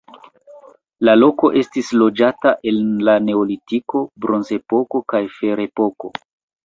La 1.07 1.13
loko 1.17 1.51
estis 1.59 1.91
loĝata 2.03 2.53
en 2.71 2.81
la 3.09 3.15
neolitiko, 3.29 4.03
bronzepoko 4.25 5.03
kaj 5.15 5.23
ferepoko. 5.39 6.13